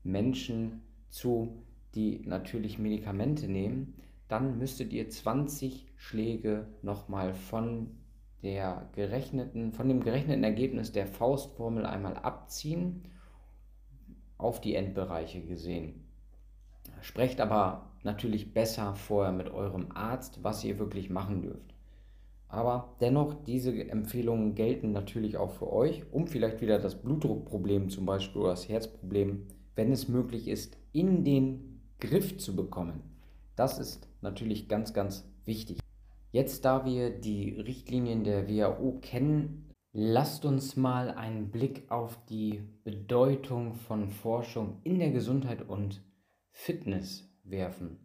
Menschen 0.04 0.84
zu, 1.10 1.64
die 1.94 2.22
natürlich 2.26 2.78
Medikamente 2.78 3.48
nehmen, 3.48 3.96
dann 4.28 4.58
müsstet 4.58 4.94
ihr 4.94 5.10
20 5.10 5.88
Schläge 5.96 6.68
nochmal 6.82 7.34
von 7.34 7.98
der 8.44 8.90
gerechneten, 8.94 9.72
von 9.72 9.88
dem 9.88 10.02
gerechneten 10.04 10.44
Ergebnis 10.44 10.92
der 10.92 11.08
Faustformel 11.08 11.86
einmal 11.86 12.16
abziehen 12.18 13.04
auf 14.38 14.62
die 14.62 14.76
Endbereiche 14.76 15.42
gesehen. 15.42 16.06
Sprecht 17.02 17.42
aber 17.42 17.92
natürlich 18.04 18.54
besser 18.54 18.96
vorher 18.96 19.32
mit 19.32 19.50
eurem 19.50 19.92
Arzt, 19.94 20.44
was 20.44 20.64
ihr 20.64 20.80
wirklich 20.80 21.10
machen 21.10 21.42
dürft. 21.42 21.75
Aber 22.48 22.96
dennoch, 23.02 23.44
diese 23.44 23.72
Empfehlungen 23.90 24.56
gelten 24.56 24.92
natürlich 24.92 25.38
auch 25.38 25.52
für 25.52 25.72
euch, 25.72 26.04
um 26.12 26.28
vielleicht 26.28 26.62
wieder 26.62 26.80
das 26.80 27.02
Blutdruckproblem 27.02 27.90
zum 27.90 28.06
Beispiel 28.06 28.42
oder 28.42 28.52
das 28.52 28.70
Herzproblem, 28.70 29.48
wenn 29.76 29.92
es 29.92 30.08
möglich 30.08 30.48
ist, 30.48 30.78
in 30.94 31.24
den 31.24 31.82
Griff 32.00 32.38
zu 32.38 32.56
bekommen. 32.56 33.02
Das 33.56 33.80
ist 33.80 34.08
natürlich 34.22 34.68
ganz, 34.68 34.94
ganz 34.94 35.28
wichtig. 35.46 35.80
Jetzt, 36.32 36.66
da 36.66 36.86
wir 36.86 37.10
die 37.10 37.52
Richtlinien 37.52 38.24
der 38.24 38.50
WHO 38.50 39.00
kennen, 39.02 39.70
lasst 39.94 40.44
uns 40.44 40.76
mal 40.76 41.12
einen 41.12 41.50
Blick 41.52 41.90
auf 41.90 42.18
die 42.26 42.62
Bedeutung 42.84 43.74
von 43.74 44.10
Forschung 44.10 44.82
in 44.84 45.00
der 45.00 45.12
Gesundheit 45.12 45.68
und 45.70 46.04
Fitness 46.52 47.30
werfen. 47.44 48.05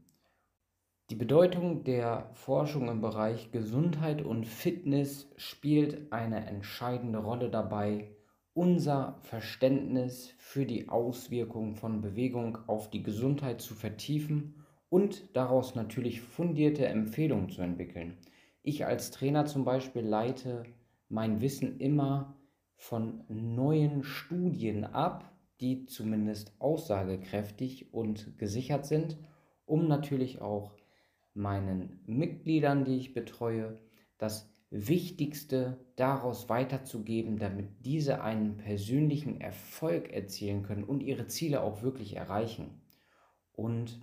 Die 1.11 1.17
Bedeutung 1.17 1.83
der 1.83 2.31
Forschung 2.35 2.89
im 2.89 3.01
Bereich 3.01 3.51
Gesundheit 3.51 4.23
und 4.23 4.47
Fitness 4.47 5.29
spielt 5.37 6.13
eine 6.13 6.47
entscheidende 6.47 7.19
Rolle 7.19 7.51
dabei, 7.51 8.13
unser 8.55 9.19
Verständnis 9.23 10.33
für 10.39 10.67
die 10.67 10.89
Auswirkungen 10.89 11.75
von 11.75 12.01
Bewegung 12.01 12.59
auf 12.69 12.91
die 12.91 13.03
Gesundheit 13.03 13.61
zu 13.61 13.75
vertiefen 13.75 14.65
und 14.89 15.37
daraus 15.37 15.75
natürlich 15.75 16.21
fundierte 16.21 16.87
Empfehlungen 16.87 17.49
zu 17.49 17.61
entwickeln. 17.63 18.17
Ich 18.63 18.87
als 18.87 19.11
Trainer 19.11 19.47
zum 19.47 19.65
Beispiel 19.65 20.03
leite 20.03 20.63
mein 21.09 21.41
Wissen 21.41 21.81
immer 21.81 22.37
von 22.77 23.25
neuen 23.27 24.05
Studien 24.05 24.85
ab, 24.85 25.33
die 25.61 25.87
zumindest 25.87 26.53
aussagekräftig 26.61 27.93
und 27.93 28.39
gesichert 28.39 28.87
sind, 28.87 29.19
um 29.67 29.89
natürlich 29.89 30.41
auch 30.41 30.77
meinen 31.35 32.03
Mitgliedern, 32.07 32.85
die 32.85 32.97
ich 32.97 33.15
betreue, 33.15 33.79
das 34.19 34.51
Wichtigste 34.71 35.85
daraus 35.97 36.49
weiterzugeben, 36.49 37.39
damit 37.39 37.85
diese 37.85 38.23
einen 38.23 38.57
persönlichen 38.57 39.41
Erfolg 39.41 40.13
erzielen 40.13 40.63
können 40.63 40.85
und 40.85 41.03
ihre 41.03 41.27
Ziele 41.27 41.63
auch 41.63 41.83
wirklich 41.83 42.17
erreichen. 42.17 42.81
Und 43.53 44.01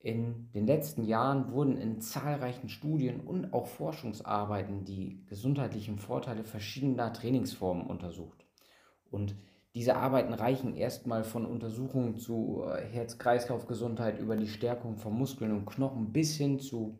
in 0.00 0.50
den 0.52 0.66
letzten 0.66 1.04
Jahren 1.04 1.52
wurden 1.52 1.76
in 1.76 2.00
zahlreichen 2.00 2.68
Studien 2.68 3.20
und 3.20 3.52
auch 3.52 3.66
Forschungsarbeiten 3.66 4.84
die 4.84 5.24
gesundheitlichen 5.26 5.98
Vorteile 5.98 6.44
verschiedener 6.44 7.12
Trainingsformen 7.12 7.86
untersucht. 7.86 8.44
Und 9.10 9.36
diese 9.78 9.94
Arbeiten 9.94 10.34
reichen 10.34 10.74
erstmal 10.74 11.22
von 11.22 11.46
Untersuchungen 11.46 12.16
zu 12.16 12.64
äh, 12.66 12.82
Herz-Kreislauf-Gesundheit 12.82 14.18
über 14.18 14.34
die 14.34 14.48
Stärkung 14.48 14.96
von 14.96 15.14
Muskeln 15.14 15.52
und 15.52 15.66
Knochen 15.66 16.12
bis 16.12 16.34
hin 16.36 16.58
zu 16.58 16.98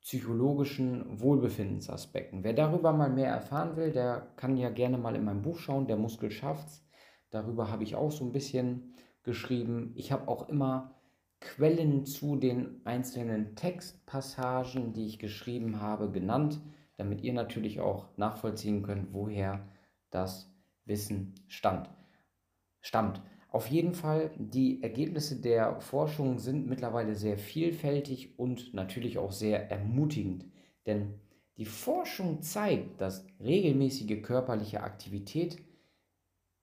psychologischen 0.00 1.20
Wohlbefindensaspekten. 1.20 2.42
Wer 2.42 2.54
darüber 2.54 2.94
mal 2.94 3.10
mehr 3.10 3.28
erfahren 3.28 3.76
will, 3.76 3.92
der 3.92 4.32
kann 4.36 4.56
ja 4.56 4.70
gerne 4.70 4.96
mal 4.96 5.14
in 5.14 5.26
mein 5.26 5.42
Buch 5.42 5.58
schauen, 5.58 5.86
Der 5.86 5.98
Muskel 5.98 6.30
schafft's. 6.30 6.82
Darüber 7.28 7.70
habe 7.70 7.82
ich 7.82 7.96
auch 7.96 8.10
so 8.10 8.24
ein 8.24 8.32
bisschen 8.32 8.94
geschrieben. 9.22 9.92
Ich 9.94 10.10
habe 10.10 10.26
auch 10.26 10.48
immer 10.48 10.94
Quellen 11.40 12.06
zu 12.06 12.36
den 12.36 12.80
einzelnen 12.86 13.56
Textpassagen, 13.56 14.94
die 14.94 15.04
ich 15.04 15.18
geschrieben 15.18 15.82
habe, 15.82 16.10
genannt, 16.10 16.62
damit 16.96 17.20
ihr 17.20 17.34
natürlich 17.34 17.80
auch 17.80 18.16
nachvollziehen 18.16 18.82
könnt, 18.82 19.12
woher 19.12 19.68
das 20.10 20.49
Wissen 20.90 21.34
stammt. 21.48 21.88
stammt. 22.82 23.22
Auf 23.48 23.68
jeden 23.68 23.94
Fall, 23.94 24.30
die 24.36 24.82
Ergebnisse 24.82 25.40
der 25.40 25.80
Forschung 25.80 26.38
sind 26.38 26.66
mittlerweile 26.66 27.14
sehr 27.14 27.38
vielfältig 27.38 28.38
und 28.38 28.74
natürlich 28.74 29.18
auch 29.18 29.32
sehr 29.32 29.70
ermutigend, 29.70 30.44
denn 30.86 31.14
die 31.56 31.64
Forschung 31.64 32.42
zeigt, 32.42 33.00
dass 33.00 33.26
regelmäßige 33.40 34.22
körperliche 34.22 34.82
Aktivität 34.82 35.58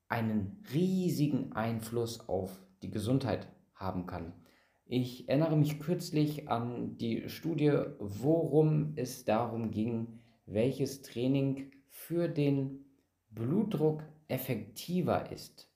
einen 0.08 0.64
riesigen 0.74 1.54
Einfluss 1.54 2.30
auf 2.30 2.52
die 2.82 2.92
Gesundheit 2.92 3.48
haben 3.74 4.06
kann. 4.06 4.34
Ich 4.86 5.28
erinnere 5.28 5.58
mich 5.58 5.80
kürzlich 5.80 6.48
an 6.48 6.98
die 6.98 7.28
Studie, 7.28 7.74
worum 8.00 8.94
es 8.96 9.26
darum 9.26 9.72
ging, 9.72 10.20
welches 10.46 11.02
Training 11.02 11.72
für 11.90 12.30
den 12.30 12.86
Blutdruck 13.30 14.04
effektiver 14.28 15.32
ist. 15.32 15.70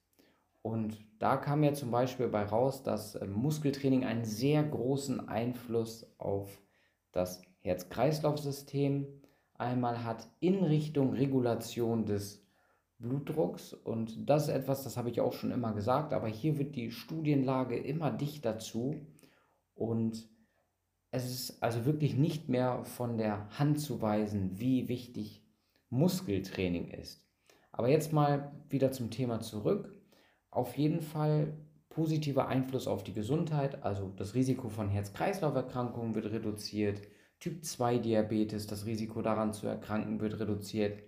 Und 0.61 0.97
da 1.19 1.37
kam 1.37 1.63
ja 1.63 1.73
zum 1.73 1.91
Beispiel 1.91 2.27
bei 2.27 2.43
raus, 2.43 2.83
dass 2.83 3.15
äh, 3.15 3.25
Muskeltraining 3.25 4.05
einen 4.05 4.25
sehr 4.25 4.63
großen 4.63 5.27
Einfluss 5.27 6.05
auf 6.17 6.61
das 7.11 7.41
Herz-Kreislauf-System 7.61 9.07
einmal 9.57 10.03
hat 10.03 10.27
in 10.39 10.63
Richtung 10.63 11.13
Regulation 11.13 12.05
des 12.05 12.43
Blutdrucks. 12.99 13.73
Und 13.73 14.29
das 14.29 14.43
ist 14.43 14.53
etwas, 14.53 14.83
das 14.83 14.97
habe 14.97 15.09
ich 15.09 15.21
auch 15.21 15.33
schon 15.33 15.51
immer 15.51 15.73
gesagt, 15.73 16.13
aber 16.13 16.27
hier 16.27 16.57
wird 16.57 16.75
die 16.75 16.91
Studienlage 16.91 17.77
immer 17.77 18.11
dichter 18.11 18.59
zu 18.59 18.95
und 19.75 20.29
es 21.11 21.25
ist 21.25 21.61
also 21.61 21.85
wirklich 21.85 22.15
nicht 22.15 22.47
mehr 22.47 22.85
von 22.85 23.17
der 23.17 23.49
Hand 23.59 23.81
zu 23.81 24.01
weisen, 24.01 24.59
wie 24.59 24.87
wichtig 24.87 25.43
Muskeltraining 25.89 26.87
ist. 26.87 27.27
Aber 27.71 27.89
jetzt 27.89 28.13
mal 28.13 28.51
wieder 28.69 28.91
zum 28.91 29.09
Thema 29.09 29.39
zurück. 29.41 29.93
Auf 30.49 30.77
jeden 30.77 31.01
Fall 31.01 31.53
positiver 31.89 32.47
Einfluss 32.47 32.87
auf 32.87 33.03
die 33.03 33.13
Gesundheit, 33.13 33.83
also 33.83 34.11
das 34.15 34.33
Risiko 34.33 34.69
von 34.69 34.89
Herz-Kreislauf-Erkrankungen 34.89 36.15
wird 36.15 36.31
reduziert, 36.31 37.01
Typ 37.39 37.65
2 37.65 37.97
Diabetes, 37.97 38.67
das 38.67 38.85
Risiko 38.85 39.21
daran 39.21 39.53
zu 39.53 39.67
erkranken 39.67 40.19
wird 40.19 40.39
reduziert, 40.39 41.01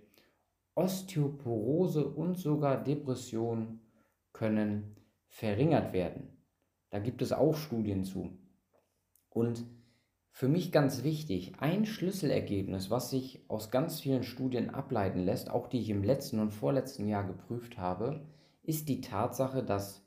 Osteoporose 0.74 2.06
und 2.06 2.36
sogar 2.36 2.82
Depression 2.82 3.80
können 4.32 4.96
verringert 5.28 5.92
werden. 5.92 6.36
Da 6.90 6.98
gibt 6.98 7.22
es 7.22 7.32
auch 7.32 7.56
Studien 7.56 8.04
zu. 8.04 8.36
Und 9.30 9.64
für 10.36 10.48
mich 10.48 10.72
ganz 10.72 11.04
wichtig, 11.04 11.52
ein 11.60 11.86
Schlüsselergebnis, 11.86 12.90
was 12.90 13.08
sich 13.08 13.44
aus 13.46 13.70
ganz 13.70 14.00
vielen 14.00 14.24
Studien 14.24 14.68
ableiten 14.68 15.20
lässt, 15.20 15.48
auch 15.48 15.68
die 15.68 15.78
ich 15.78 15.90
im 15.90 16.02
letzten 16.02 16.40
und 16.40 16.50
vorletzten 16.50 17.06
Jahr 17.06 17.24
geprüft 17.24 17.78
habe, 17.78 18.26
ist 18.64 18.88
die 18.88 19.00
Tatsache, 19.00 19.62
dass 19.62 20.04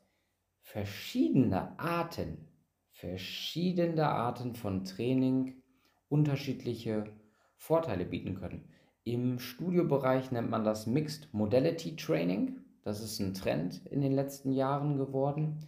verschiedene 0.59 1.79
Arten, 1.79 2.49
verschiedene 2.91 4.09
Arten 4.09 4.53
von 4.53 4.83
Training 4.83 5.63
unterschiedliche 6.09 7.05
Vorteile 7.55 8.03
bieten 8.03 8.35
können. 8.35 8.67
Im 9.05 9.39
Studiobereich 9.39 10.31
nennt 10.33 10.49
man 10.49 10.65
das 10.65 10.87
Mixed 10.87 11.33
Modality 11.33 11.95
Training. 11.95 12.57
Das 12.83 13.01
ist 13.01 13.21
ein 13.21 13.33
Trend 13.33 13.85
in 13.85 14.01
den 14.01 14.11
letzten 14.11 14.51
Jahren 14.51 14.97
geworden. 14.97 15.59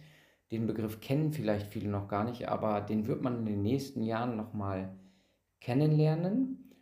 Den 0.50 0.66
Begriff 0.66 1.00
kennen 1.00 1.32
vielleicht 1.32 1.66
viele 1.68 1.88
noch 1.88 2.08
gar 2.08 2.24
nicht, 2.24 2.48
aber 2.48 2.80
den 2.80 3.06
wird 3.06 3.22
man 3.22 3.38
in 3.38 3.46
den 3.46 3.62
nächsten 3.62 4.02
Jahren 4.02 4.36
nochmal 4.36 4.98
kennenlernen. 5.60 6.74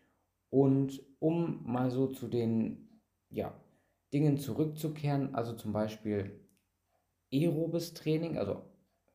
Und 0.50 1.02
um 1.18 1.60
mal 1.64 1.90
so 1.90 2.06
zu 2.06 2.28
den 2.28 3.02
ja, 3.28 3.52
Dingen 4.12 4.38
zurückzukehren, 4.38 5.34
also 5.34 5.52
zum 5.52 5.72
Beispiel 5.72 6.40
aerobes 7.30 7.92
Training, 7.92 8.38
also 8.38 8.62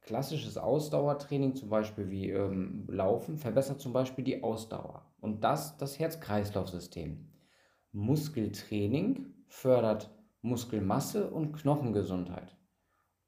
klassisches 0.01 0.57
Ausdauertraining, 0.57 1.55
zum 1.55 1.69
Beispiel 1.69 2.11
wie 2.11 2.29
ähm, 2.29 2.85
Laufen, 2.87 3.37
verbessert 3.37 3.79
zum 3.79 3.93
Beispiel 3.93 4.23
die 4.23 4.43
Ausdauer 4.43 5.11
und 5.19 5.43
das 5.43 5.77
das 5.77 5.97
Herz-Kreislauf-System. 5.97 7.29
Muskeltraining 7.91 9.33
fördert 9.47 10.11
Muskelmasse 10.41 11.31
und 11.31 11.53
Knochengesundheit. 11.53 12.57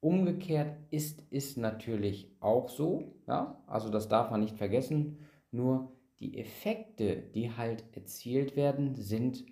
Umgekehrt 0.05 0.77
ist 0.91 1.23
es 1.31 1.57
natürlich 1.57 2.29
auch 2.39 2.69
so, 2.69 3.15
ja, 3.25 3.59
also 3.65 3.89
das 3.89 4.07
darf 4.07 4.29
man 4.29 4.41
nicht 4.41 4.55
vergessen, 4.55 5.17
nur 5.49 5.91
die 6.19 6.37
Effekte, 6.37 7.23
die 7.33 7.49
halt 7.49 7.85
erzielt 7.93 8.55
werden, 8.55 8.93
sind 8.93 9.43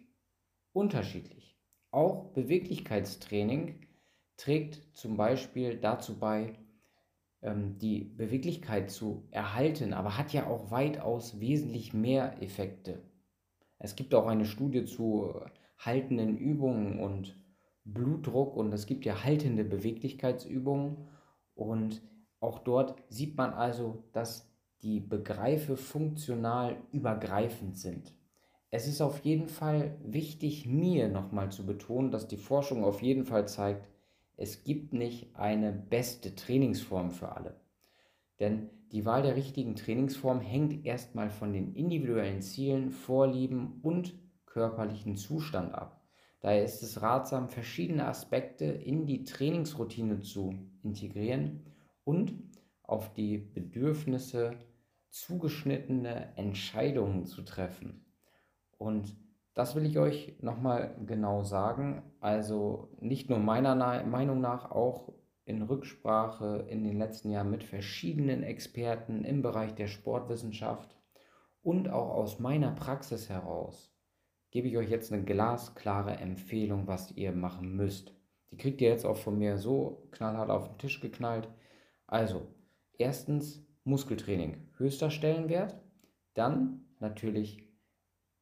unterschiedlich. 0.72 1.58
Auch 1.90 2.34
Beweglichkeitstraining 2.34 3.88
trägt 4.38 4.96
zum 4.96 5.18
Beispiel 5.18 5.78
dazu 5.80 6.20
bei, 6.20 6.54
ähm, 7.42 7.80
die 7.80 8.04
Beweglichkeit 8.04 8.92
zu 8.92 9.28
erhalten, 9.32 9.92
aber 9.92 10.20
hat 10.20 10.34
ja 10.34 10.46
auch 10.46 10.70
weitaus 10.70 11.40
wesentlich 11.40 11.96
mehr 11.96 12.44
Effekte. 12.44 13.02
Es 13.80 13.96
gibt 13.96 14.14
auch 14.14 14.28
eine 14.28 14.46
Studie 14.46 14.86
zu 14.86 15.34
haltenden 15.80 16.38
Übungen 16.38 17.00
und 17.00 17.43
Blutdruck 17.86 18.56
und 18.56 18.74
es 18.74 18.86
gibt 18.86 19.06
ja 19.06 19.24
haltende 19.24 19.64
Beweglichkeitsübungen 19.64 21.08
und 21.56 22.02
auch 22.40 22.60
dort 22.60 22.96
sieht 23.10 23.38
man 23.38 23.54
also, 23.54 24.04
dass 24.12 24.50
die 24.82 25.00
Begreife 25.00 25.78
funktional 25.78 26.78
übergreifend 26.92 27.78
sind. 27.78 28.14
Es 28.70 28.88
ist 28.88 29.02
auf 29.02 29.20
jeden 29.20 29.48
Fall 29.48 29.98
wichtig, 30.04 30.66
mir 30.66 31.08
nochmal 31.08 31.52
zu 31.52 31.66
betonen, 31.66 32.12
dass 32.12 32.28
die 32.28 32.38
Forschung 32.38 32.84
auf 32.84 33.02
jeden 33.02 33.26
Fall 33.26 33.48
zeigt, 33.48 33.88
es 34.36 34.64
gibt 34.64 34.94
nicht 34.94 35.36
eine 35.36 35.72
beste 35.72 36.36
Trainingsform 36.36 37.12
für 37.12 37.36
alle. 37.36 37.56
Denn 38.40 38.70
die 38.92 39.06
Wahl 39.06 39.22
der 39.22 39.36
richtigen 39.36 39.76
Trainingsform 39.76 40.42
hängt 40.42 40.86
erstmal 40.86 41.30
von 41.30 41.54
den 41.54 41.76
individuellen 41.76 42.42
Zielen, 42.42 42.90
Vorlieben 42.90 43.80
und 43.84 44.16
körperlichen 44.46 45.16
Zustand 45.16 45.74
ab. 45.74 46.03
Daher 46.44 46.66
ist 46.66 46.84
es 46.84 47.02
ratsam, 47.02 47.48
verschiedene 47.48 48.06
Aspekte 48.06 48.66
in 48.66 49.06
die 49.06 49.24
Trainingsroutine 49.24 50.20
zu 50.20 50.54
integrieren 50.84 51.62
und 52.04 52.34
auf 52.84 53.14
die 53.14 53.38
Bedürfnisse 53.38 54.58
zugeschnittene 55.10 56.36
Entscheidungen 56.36 57.26
zu 57.26 57.44
treffen. 57.44 58.06
Und 58.78 59.16
das 59.54 59.74
will 59.74 59.86
ich 59.86 59.98
euch 59.98 60.36
nochmal 60.42 60.98
genau 61.06 61.44
sagen. 61.44 62.04
Also 62.20 62.90
nicht 63.00 63.30
nur 63.30 63.40
meiner 63.40 64.04
Meinung 64.04 64.42
nach, 64.42 64.70
auch 64.70 65.14
in 65.46 65.62
Rücksprache 65.62 66.66
in 66.68 66.84
den 66.84 67.00
letzten 67.00 67.30
Jahren 67.30 67.52
mit 67.52 67.64
verschiedenen 67.64 68.44
Experten 68.44 69.24
im 69.24 69.42
Bereich 69.42 69.76
der 69.76 69.88
Sportwissenschaft 69.88 70.98
und 71.62 71.88
auch 71.88 72.10
aus 72.10 72.40
meiner 72.40 72.72
Praxis 72.72 73.30
heraus 73.30 73.93
gebe 74.54 74.68
ich 74.68 74.78
euch 74.78 74.92
jetzt 74.92 75.12
eine 75.12 75.24
glasklare 75.24 76.18
Empfehlung, 76.18 76.86
was 76.86 77.12
ihr 77.14 77.32
machen 77.32 77.76
müsst. 77.76 78.14
Die 78.52 78.58
kriegt 78.58 78.82
ihr 78.82 78.90
jetzt 78.90 79.04
auch 79.04 79.18
von 79.18 79.40
mir 79.40 79.58
so 79.58 80.08
knallhart 80.12 80.52
auf 80.52 80.68
den 80.68 80.78
Tisch 80.78 81.00
geknallt. 81.00 81.50
Also, 82.06 82.46
erstens 83.00 83.66
Muskeltraining, 83.84 84.70
höchster 84.78 85.10
Stellenwert. 85.10 85.76
Dann 86.36 86.86
natürlich 87.00 87.68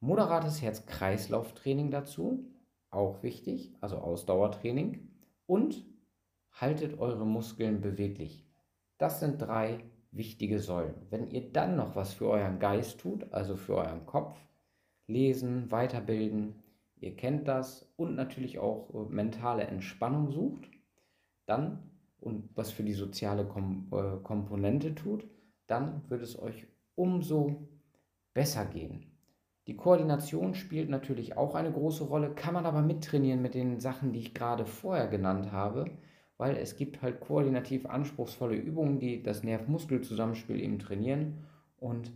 moderates 0.02 0.62
Herz-Kreislauf-Training 0.62 1.92
dazu, 1.92 2.46
auch 2.90 3.24
wichtig, 3.24 3.74
also 3.80 3.96
Ausdauertraining. 3.96 5.08
Und 5.46 5.86
haltet 6.52 7.00
eure 7.00 7.26
Muskeln 7.26 7.80
beweglich. 7.80 8.46
Das 8.98 9.22
sind 9.22 9.42
drei 9.42 9.86
wichtige 10.12 10.60
Säulen. 10.60 10.96
Wenn 11.10 11.30
ihr 11.30 11.54
dann 11.54 11.78
noch 11.78 11.96
was 11.96 12.14
für 12.14 12.28
euren 12.28 12.60
Geist 12.60 13.00
tut, 13.00 13.32
also 13.32 13.56
für 13.56 13.76
euren 13.76 14.06
Kopf, 14.06 14.38
lesen, 15.08 15.72
weiterbilden, 15.72 16.56
ihr 17.00 17.16
kennt 17.16 17.48
das 17.48 17.92
und 17.98 18.16
natürlich 18.16 18.60
auch 18.60 18.94
äh, 18.94 19.14
mentale 19.14 19.64
Entspannung 19.64 20.32
sucht, 20.32 20.70
dann 21.46 21.92
und 22.20 22.50
was 22.56 22.72
für 22.72 22.84
die 22.84 22.94
soziale 22.94 23.46
Kom 23.46 23.88
äh, 23.92 24.24
Komponente 24.24 24.96
tut, 24.96 25.28
dann 25.68 26.04
wird 26.10 26.22
es 26.22 26.38
euch 26.40 26.68
umso 26.96 27.68
besser 28.34 28.66
gehen. 28.66 29.12
Die 29.68 29.76
Koordination 29.76 30.54
spielt 30.54 30.90
natürlich 30.90 31.38
auch 31.38 31.56
eine 31.56 31.72
große 31.72 32.04
Rolle, 32.04 32.34
kann 32.34 32.54
man 32.54 32.66
aber 32.66 32.82
mittrainieren 32.82 33.42
mit 33.42 33.54
den 33.54 33.80
Sachen, 33.80 34.12
die 34.12 34.20
ich 34.20 34.34
gerade 34.34 34.66
vorher 34.66 35.08
genannt 35.08 35.52
habe, 35.52 35.86
weil 36.38 36.58
es 36.58 36.76
gibt 36.76 37.02
halt 37.02 37.20
koordinativ 37.20 37.86
anspruchsvolle 37.86 38.56
Übungen, 38.56 39.00
die 39.00 39.22
das 39.22 39.44
Nerv-Muskel-Zusammenspiel 39.44 40.60
eben 40.60 40.80
trainieren 40.80 41.46
und 41.78 42.12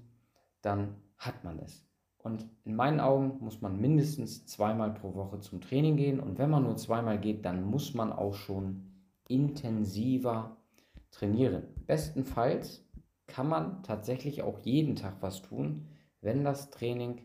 dann 0.61 0.95
hat 1.17 1.43
man 1.43 1.59
es. 1.59 1.84
Und 2.25 2.43
in 2.63 2.75
meinen 2.75 2.99
Augen 2.99 3.37
muss 3.39 3.61
man 3.61 3.79
mindestens 3.79 4.47
zweimal 4.47 4.91
pro 4.91 5.13
Woche 5.13 5.41
zum 5.41 5.61
Training 5.61 5.95
gehen. 5.95 6.19
Und 6.19 6.39
wenn 6.39 6.49
man 6.49 6.63
nur 6.63 6.75
zweimal 6.75 7.19
geht, 7.19 7.45
dann 7.45 7.63
muss 7.63 7.93
man 7.93 8.11
auch 8.11 8.33
schon 8.33 8.81
intensiver 9.27 10.57
trainieren. 11.11 11.67
Bestenfalls 11.85 12.83
kann 13.27 13.47
man 13.47 13.83
tatsächlich 13.83 14.41
auch 14.41 14.57
jeden 14.63 14.95
Tag 14.95 15.17
was 15.21 15.43
tun, 15.43 15.85
wenn 16.21 16.43
das 16.43 16.71
Training 16.71 17.21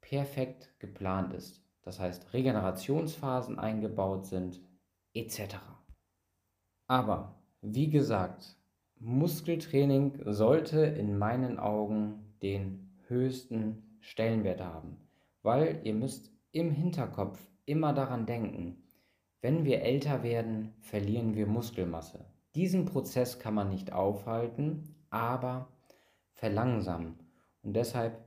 perfekt 0.00 0.74
geplant 0.80 1.32
ist. 1.32 1.62
Das 1.82 2.00
heißt, 2.00 2.32
Regenerationsphasen 2.32 3.56
eingebaut 3.56 4.26
sind, 4.26 4.60
etc. 5.14 5.58
Aber 6.88 7.36
wie 7.62 7.88
gesagt, 7.88 8.56
Muskeltraining 8.98 10.20
sollte 10.24 10.80
in 10.80 11.18
meinen 11.18 11.60
Augen 11.60 12.34
den 12.42 12.90
höchsten 13.06 13.84
Stellenwert 14.00 14.60
haben, 14.60 14.96
weil 15.42 15.80
ihr 15.84 15.94
müsst 15.94 16.32
im 16.52 16.70
Hinterkopf 16.70 17.38
immer 17.64 17.92
daran 17.92 18.26
denken, 18.26 18.82
wenn 19.40 19.64
wir 19.64 19.82
älter 19.82 20.22
werden, 20.22 20.74
verlieren 20.80 21.34
wir 21.34 21.46
Muskelmasse. 21.46 22.26
Diesen 22.54 22.84
Prozess 22.84 23.38
kann 23.38 23.54
man 23.54 23.70
nicht 23.70 23.92
aufhalten, 23.92 24.96
aber 25.08 25.68
verlangsamen. 26.34 27.14
Und 27.62 27.74
deshalb 27.74 28.24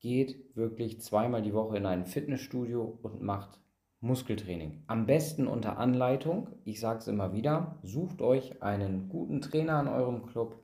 geht 0.00 0.56
wirklich 0.56 1.00
zweimal 1.00 1.42
die 1.42 1.54
Woche 1.54 1.76
in 1.76 1.86
ein 1.86 2.06
Fitnessstudio 2.06 2.98
und 3.02 3.22
macht 3.22 3.60
Muskeltraining. 4.00 4.82
Am 4.86 5.06
besten 5.06 5.46
unter 5.46 5.78
Anleitung. 5.78 6.48
Ich 6.64 6.80
sage 6.80 6.98
es 7.00 7.08
immer 7.08 7.32
wieder. 7.32 7.78
Sucht 7.82 8.22
euch 8.22 8.62
einen 8.62 9.08
guten 9.08 9.40
Trainer 9.40 9.80
in 9.80 9.88
eurem 9.88 10.26
Club. 10.26 10.60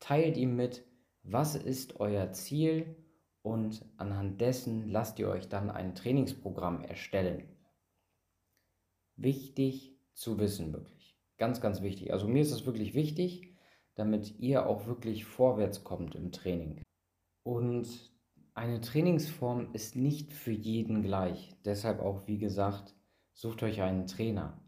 Teilt 0.00 0.36
ihm 0.36 0.56
mit, 0.56 0.84
was 1.22 1.56
ist 1.56 2.00
euer 2.00 2.32
Ziel 2.32 2.96
und 3.48 3.84
anhand 3.96 4.40
dessen 4.40 4.88
lasst 4.90 5.18
ihr 5.18 5.28
euch 5.28 5.48
dann 5.48 5.70
ein 5.70 5.94
Trainingsprogramm 5.94 6.82
erstellen. 6.82 7.48
wichtig 9.16 9.98
zu 10.14 10.38
wissen, 10.38 10.72
wirklich. 10.72 11.16
Ganz, 11.38 11.60
ganz 11.60 11.82
wichtig. 11.82 12.12
Also 12.12 12.28
mir 12.28 12.42
ist 12.42 12.52
es 12.52 12.66
wirklich 12.66 12.94
wichtig, 12.94 13.54
damit 13.94 14.38
ihr 14.38 14.66
auch 14.68 14.86
wirklich 14.86 15.24
vorwärts 15.24 15.84
kommt 15.84 16.14
im 16.14 16.32
Training. 16.32 16.82
Und 17.44 18.12
eine 18.54 18.80
Trainingsform 18.80 19.72
ist 19.72 19.96
nicht 19.96 20.32
für 20.32 20.52
jeden 20.52 21.02
gleich. 21.02 21.56
Deshalb 21.64 22.00
auch, 22.00 22.26
wie 22.26 22.38
gesagt, 22.38 22.94
sucht 23.32 23.62
euch 23.62 23.82
einen 23.82 24.06
Trainer. 24.06 24.60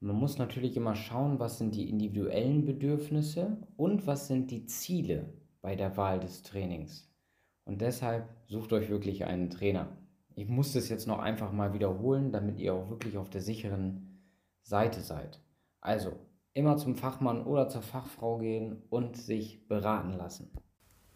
Man 0.00 0.16
muss 0.16 0.38
natürlich 0.38 0.76
immer 0.76 0.94
schauen, 0.94 1.38
was 1.40 1.58
sind 1.58 1.74
die 1.74 1.88
individuellen 1.88 2.64
Bedürfnisse 2.64 3.58
und 3.76 4.06
was 4.06 4.28
sind 4.28 4.50
die 4.50 4.66
Ziele 4.66 5.32
bei 5.60 5.76
der 5.76 5.96
Wahl 5.96 6.20
des 6.20 6.42
Trainings. 6.42 7.09
Und 7.64 7.80
deshalb 7.80 8.28
sucht 8.46 8.72
euch 8.72 8.88
wirklich 8.88 9.24
einen 9.24 9.50
Trainer. 9.50 9.88
Ich 10.34 10.48
muss 10.48 10.72
das 10.72 10.88
jetzt 10.88 11.06
noch 11.06 11.18
einfach 11.18 11.52
mal 11.52 11.72
wiederholen, 11.72 12.32
damit 12.32 12.58
ihr 12.58 12.74
auch 12.74 12.88
wirklich 12.88 13.16
auf 13.18 13.30
der 13.30 13.42
sicheren 13.42 14.20
Seite 14.62 15.00
seid. 15.00 15.40
Also 15.80 16.12
immer 16.54 16.76
zum 16.76 16.96
Fachmann 16.96 17.44
oder 17.44 17.68
zur 17.68 17.82
Fachfrau 17.82 18.38
gehen 18.38 18.82
und 18.90 19.16
sich 19.16 19.66
beraten 19.68 20.12
lassen. 20.12 20.50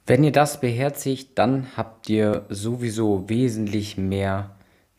Wenn 0.07 0.23
ihr 0.23 0.33
das 0.33 0.61
beherzigt, 0.61 1.39
dann 1.39 1.77
habt 1.77 2.11
ihr 2.11 2.45
sowieso 2.51 3.29
wesentlich 3.29 3.97
mehr 3.97 4.55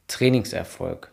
Trainingserfolg. 0.07 1.11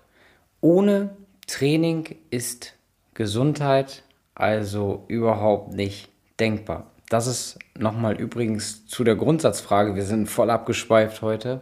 Ohne 0.61 1.17
Training 1.47 2.17
ist 2.31 2.75
Gesundheit 3.15 4.03
also 4.35 5.05
überhaupt 5.09 5.75
nicht 5.75 6.09
denkbar. 6.41 6.92
Das 7.13 7.27
ist 7.27 7.59
nochmal 7.79 8.19
übrigens 8.19 8.87
zu 8.87 9.05
der 9.05 9.17
Grundsatzfrage. 9.17 9.95
Wir 9.95 10.05
sind 10.05 10.31
voll 10.31 10.49
abgeschweift 10.49 11.21
heute, 11.21 11.61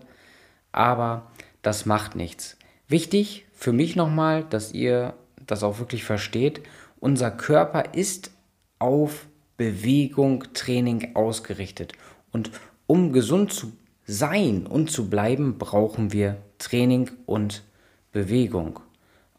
aber 0.71 1.33
das 1.61 1.87
macht 1.87 2.15
nichts. 2.15 2.57
Wichtig 2.87 3.47
für 3.53 3.73
mich 3.73 3.97
nochmal, 3.97 4.45
dass 4.45 4.71
ihr 4.71 5.15
das 5.49 5.65
auch 5.65 5.81
wirklich 5.81 6.05
versteht. 6.05 6.63
Unser 7.01 7.33
Körper 7.33 7.95
ist 7.97 8.31
auf 8.79 9.27
Bewegung, 9.57 10.45
Training 10.55 11.17
ausgerichtet. 11.17 11.95
Und 12.31 12.53
um 12.87 13.13
gesund 13.13 13.53
zu 13.53 13.73
sein 14.07 14.69
und 14.69 14.93
zu 14.93 15.11
bleiben, 15.11 15.59
brauchen 15.59 16.13
wir 16.13 16.37
Training 16.59 17.11
und 17.27 17.65
Bewegung. 18.13 18.79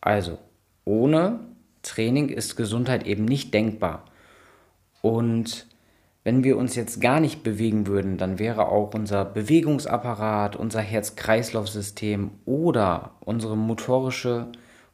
Also, 0.02 0.40
ohne 0.84 1.40
Training 1.84 2.28
ist 2.28 2.58
Gesundheit 2.58 3.08
eben 3.08 3.24
nicht 3.24 3.54
denkbar. 3.54 4.04
Und 5.02 5.71
wenn 6.24 6.44
wir 6.44 6.58
uns 6.58 6.76
jetzt 6.76 7.02
gar 7.02 7.20
nicht 7.20 7.44
bewegen 7.44 7.88
würden, 7.88 8.18
dann 8.18 8.38
wäre 8.38 8.68
auch 8.68 8.94
unser 8.94 9.26
Bewegungsapparat, 9.26 10.56
unser 10.56 10.82
Herz-Kreislauf-System 10.82 12.32
oder 12.46 13.12
unsere 13.22 13.58
motorische 13.58 14.48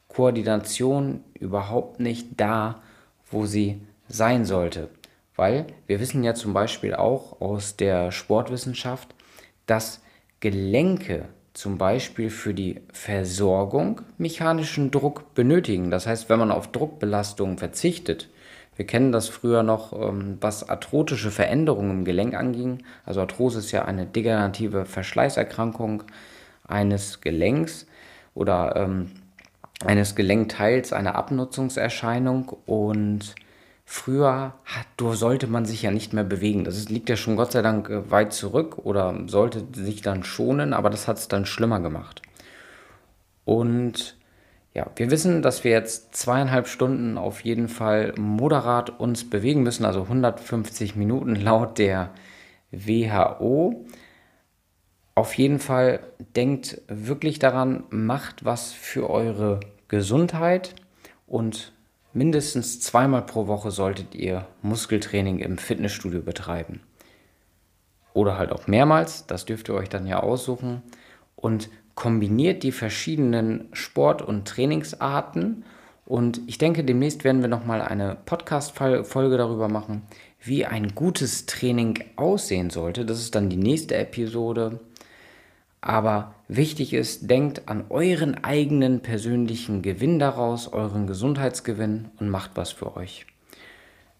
Koordination 0.08 1.22
überhaupt 1.34 2.00
nicht 2.00 2.28
da, 2.38 2.80
wo 3.30 3.44
sie 3.44 3.80
sein 4.08 4.46
sollte. 4.46 4.88
Weil 5.36 5.66
wir 5.86 6.00
wissen 6.00 6.24
ja 6.24 6.34
zum 6.34 6.54
Beispiel 6.54 6.94
auch 6.94 7.40
aus 7.40 7.76
der 7.76 8.10
Sportwissenschaft, 8.10 9.14
dass 9.66 10.00
Gelenke 10.40 11.26
zum 11.52 11.76
Beispiel 11.76 12.30
für 12.30 12.54
die 12.54 12.80
Versorgung 12.92 14.00
mechanischen 14.16 14.90
Druck 14.90 15.34
benötigen. 15.34 15.90
Das 15.90 16.06
heißt, 16.06 16.30
wenn 16.30 16.38
man 16.38 16.50
auf 16.50 16.72
Druckbelastung 16.72 17.58
verzichtet, 17.58 18.28
wir 18.78 18.86
kennen 18.86 19.10
das 19.10 19.28
früher 19.28 19.64
noch, 19.64 19.92
ähm, 19.92 20.38
was 20.40 20.68
arthrotische 20.68 21.32
Veränderungen 21.32 21.90
im 21.90 22.04
Gelenk 22.04 22.34
anging. 22.34 22.84
Also 23.04 23.20
Arthrose 23.20 23.58
ist 23.58 23.72
ja 23.72 23.84
eine 23.84 24.06
degenerative 24.06 24.84
Verschleißerkrankung 24.84 26.04
eines 26.66 27.20
Gelenks 27.20 27.88
oder 28.34 28.76
ähm, 28.76 29.10
eines 29.84 30.14
Gelenkteils, 30.14 30.92
eine 30.92 31.16
Abnutzungserscheinung 31.16 32.56
und 32.66 33.34
Früher 33.90 34.52
hat, 34.66 34.86
sollte 35.16 35.46
man 35.46 35.64
sich 35.64 35.80
ja 35.80 35.90
nicht 35.90 36.12
mehr 36.12 36.22
bewegen. 36.22 36.64
Das 36.64 36.90
liegt 36.90 37.08
ja 37.08 37.16
schon 37.16 37.36
Gott 37.36 37.52
sei 37.52 37.62
Dank 37.62 37.88
äh, 37.88 38.10
weit 38.10 38.34
zurück 38.34 38.76
oder 38.84 39.14
sollte 39.28 39.64
sich 39.72 40.02
dann 40.02 40.24
schonen, 40.24 40.74
aber 40.74 40.90
das 40.90 41.08
hat 41.08 41.16
es 41.16 41.26
dann 41.26 41.46
schlimmer 41.46 41.80
gemacht. 41.80 42.20
Und 43.46 44.17
ja, 44.74 44.86
wir 44.96 45.10
wissen, 45.10 45.42
dass 45.42 45.64
wir 45.64 45.70
jetzt 45.70 46.14
zweieinhalb 46.14 46.68
Stunden 46.68 47.18
auf 47.18 47.40
jeden 47.40 47.68
Fall 47.68 48.14
moderat 48.16 49.00
uns 49.00 49.28
bewegen 49.28 49.62
müssen, 49.62 49.84
also 49.84 50.02
150 50.02 50.96
Minuten 50.96 51.34
laut 51.40 51.78
der 51.78 52.10
WHO. 52.70 53.86
Auf 55.14 55.34
jeden 55.34 55.58
Fall 55.58 56.00
denkt 56.36 56.80
wirklich 56.86 57.38
daran, 57.38 57.84
macht 57.90 58.44
was 58.44 58.72
für 58.72 59.10
eure 59.10 59.60
Gesundheit 59.88 60.74
und 61.26 61.72
Mindestens 62.18 62.80
zweimal 62.80 63.22
pro 63.22 63.46
Woche 63.46 63.70
solltet 63.70 64.14
ihr 64.14 64.46
Muskeltraining 64.62 65.38
im 65.40 65.58
Fitnessstudio 65.58 66.22
betreiben. 66.22 66.80
Oder 68.14 68.38
halt 68.38 68.50
auch 68.50 68.66
mehrmals, 68.66 69.26
das 69.26 69.44
dürft 69.44 69.68
ihr 69.68 69.74
euch 69.74 69.88
dann 69.88 70.06
ja 70.06 70.20
aussuchen. 70.20 70.82
Und 71.36 71.68
kombiniert 71.98 72.62
die 72.62 72.70
verschiedenen 72.70 73.66
Sport- 73.72 74.22
und 74.22 74.46
Trainingsarten. 74.46 75.64
Und 76.06 76.40
ich 76.46 76.56
denke, 76.56 76.84
demnächst 76.84 77.24
werden 77.24 77.42
wir 77.42 77.48
nochmal 77.48 77.82
eine 77.82 78.16
Podcast-Folge 78.24 79.36
darüber 79.36 79.66
machen, 79.66 80.02
wie 80.40 80.64
ein 80.64 80.94
gutes 80.94 81.46
Training 81.46 81.98
aussehen 82.14 82.70
sollte. 82.70 83.04
Das 83.04 83.18
ist 83.18 83.34
dann 83.34 83.50
die 83.50 83.56
nächste 83.56 83.96
Episode. 83.96 84.78
Aber 85.80 86.36
wichtig 86.46 86.94
ist, 86.94 87.28
denkt 87.28 87.62
an 87.66 87.86
euren 87.88 88.44
eigenen 88.44 89.00
persönlichen 89.00 89.82
Gewinn 89.82 90.20
daraus, 90.20 90.72
euren 90.72 91.08
Gesundheitsgewinn 91.08 92.10
und 92.20 92.28
macht 92.28 92.52
was 92.54 92.70
für 92.70 92.96
euch. 92.96 93.26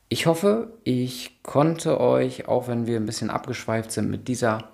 Ich 0.09 0.27
hoffe, 0.27 0.73
ich 0.83 1.39
konnte 1.45 2.01
euch, 2.01 2.49
auch 2.49 2.67
wenn 2.67 2.89
wir 2.89 2.97
ein 2.97 3.07
bisschen 3.07 3.31
abgeschweift 3.31 3.93
sind, 3.93 4.11
mit 4.11 4.27
dieser 4.27 4.69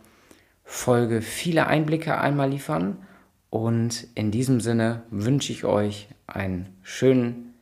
Folge 0.64 1.22
viele 1.22 1.66
Einblicke 1.66 2.18
einmal 2.18 2.50
liefern. 2.50 3.06
Und 3.50 4.08
in 4.14 4.30
diesem 4.30 4.60
Sinne 4.60 5.02
wünsche 5.10 5.52
ich 5.52 5.64
euch 5.64 6.08
einen 6.26 6.76
schönen 6.82 7.54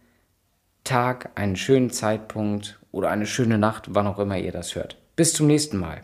Tag, 0.85 1.31
einen 1.35 1.57
schönen 1.57 1.91
Zeitpunkt 1.91 2.81
oder 2.93 3.11
eine 3.11 3.27
schöne 3.27 3.59
Nacht, 3.59 3.95
wann 3.95 4.07
auch 4.07 4.19
immer 4.19 4.39
ihr 4.39 4.53
das 4.53 4.75
hört. 4.75 4.97
Bis 5.17 5.35
zum 5.35 5.47
nächsten 5.47 5.77
Mal. 5.77 6.03